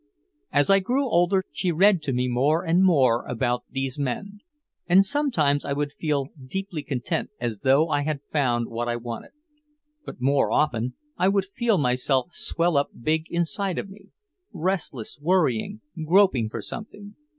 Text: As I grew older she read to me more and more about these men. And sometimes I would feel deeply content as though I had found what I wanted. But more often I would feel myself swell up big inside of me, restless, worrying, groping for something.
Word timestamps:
As 0.51 0.71
I 0.71 0.79
grew 0.79 1.05
older 1.07 1.43
she 1.51 1.71
read 1.71 2.01
to 2.01 2.11
me 2.11 2.27
more 2.27 2.63
and 2.65 2.83
more 2.83 3.23
about 3.27 3.65
these 3.69 3.99
men. 3.99 4.39
And 4.87 5.05
sometimes 5.05 5.63
I 5.63 5.73
would 5.73 5.93
feel 5.93 6.29
deeply 6.43 6.81
content 6.81 7.29
as 7.39 7.59
though 7.59 7.89
I 7.89 8.01
had 8.01 8.23
found 8.23 8.67
what 8.67 8.89
I 8.89 8.95
wanted. 8.95 9.29
But 10.03 10.19
more 10.19 10.51
often 10.51 10.95
I 11.19 11.27
would 11.27 11.45
feel 11.45 11.77
myself 11.77 12.29
swell 12.31 12.77
up 12.77 12.89
big 12.99 13.27
inside 13.29 13.77
of 13.77 13.91
me, 13.91 14.09
restless, 14.51 15.19
worrying, 15.21 15.81
groping 16.07 16.49
for 16.49 16.63
something. 16.63 17.15